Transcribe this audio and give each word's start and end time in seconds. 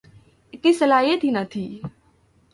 اتنی 0.53 0.71
صلاحیت 0.73 1.23
ہی 1.23 1.29
نہ 1.31 1.43
تھی۔ 1.51 1.65